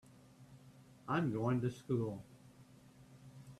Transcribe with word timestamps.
I'm 1.07 1.31
going 1.31 1.61
to 1.61 1.69
school. 1.69 2.23